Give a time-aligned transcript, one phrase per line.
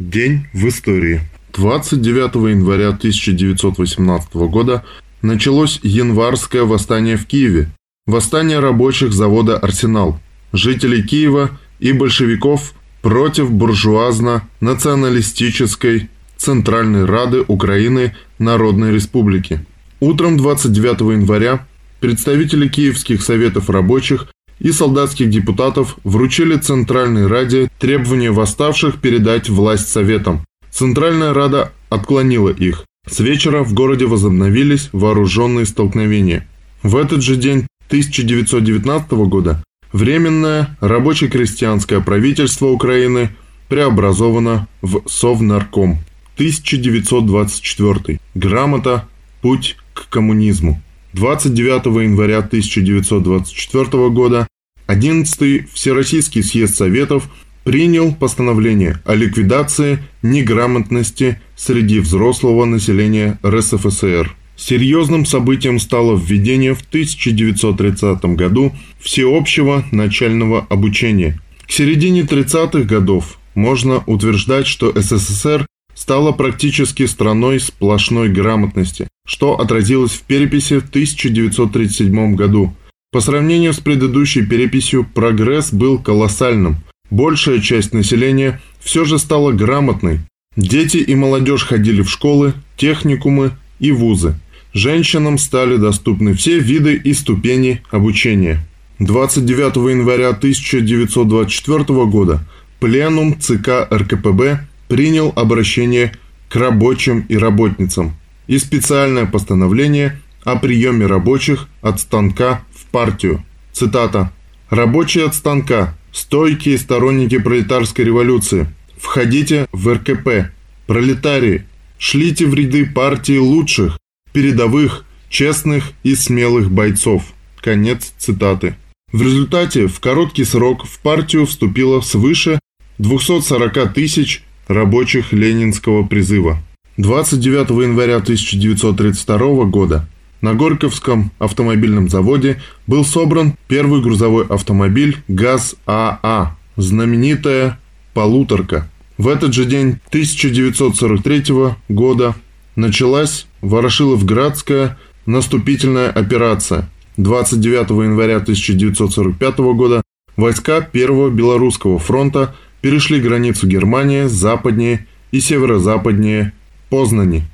[0.00, 1.20] День в истории.
[1.52, 4.82] 29 января 1918 года
[5.22, 7.70] началось январское восстание в Киеве.
[8.04, 10.18] Восстание рабочих завода «Арсенал»,
[10.52, 19.64] жителей Киева и большевиков против буржуазно-националистической Центральной Рады Украины Народной Республики.
[20.00, 21.64] Утром 29 января
[22.00, 24.26] представители Киевских Советов Рабочих
[24.58, 30.44] и солдатских депутатов вручили Центральной Раде требования восставших передать власть Советам.
[30.70, 32.84] Центральная Рада отклонила их.
[33.08, 36.48] С вечера в городе возобновились вооруженные столкновения.
[36.82, 39.62] В этот же день 1919 года
[39.94, 43.30] Временное рабоче-крестьянское правительство Украины
[43.68, 46.00] преобразовано в Совнарком.
[46.34, 48.18] 1924.
[48.34, 49.06] Грамота
[49.40, 50.82] «Путь к коммунизму».
[51.14, 54.48] 29 января 1924 года
[54.88, 57.30] 11-й Всероссийский съезд Советов
[57.62, 64.34] принял постановление о ликвидации неграмотности среди взрослого населения РСФСР.
[64.56, 71.40] Серьезным событием стало введение в 1930 году всеобщего начального обучения.
[71.66, 80.12] К середине 30-х годов можно утверждать, что СССР стала практически страной сплошной грамотности, что отразилось
[80.12, 82.74] в переписи в 1937 году.
[83.12, 86.78] По сравнению с предыдущей переписью прогресс был колоссальным.
[87.10, 90.20] Большая часть населения все же стала грамотной.
[90.56, 94.34] Дети и молодежь ходили в школы, техникумы и вузы.
[94.72, 98.66] Женщинам стали доступны все виды и ступени обучения.
[98.98, 102.44] 29 января 1924 года
[102.80, 106.12] Пленум ЦК РКПБ принял обращение
[106.48, 113.44] к рабочим и работницам и специальное постановление о приеме рабочих от станка в партию.
[113.72, 114.32] Цитата.
[114.70, 120.52] «Рабочие от станка, стойкие сторонники пролетарской революции, входите в РКП,
[120.86, 121.64] пролетарии,
[121.98, 123.98] шлите в ряды партии лучших,
[124.32, 127.24] передовых, честных и смелых бойцов».
[127.60, 128.76] Конец цитаты.
[129.12, 132.58] В результате в короткий срок в партию вступило свыше
[132.98, 136.58] 240 тысяч рабочих ленинского призыва.
[136.96, 140.08] 29 января 1932 года
[140.40, 147.78] на Горьковском автомобильном заводе был собран первый грузовой автомобиль ГАЗ-АА, знаменитая
[148.12, 148.88] «Полуторка».
[149.16, 152.34] В этот же день 1943 года
[152.76, 156.90] началась Ворошиловградская наступительная операция.
[157.16, 160.02] 29 января 1945 года
[160.36, 166.52] войска Первого Белорусского фронта перешли границу Германии западнее и северо-западнее
[166.90, 167.44] Познани.